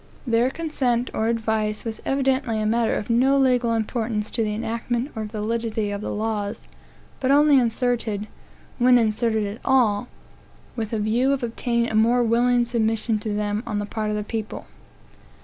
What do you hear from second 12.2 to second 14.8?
willing submission to them on the part of the people.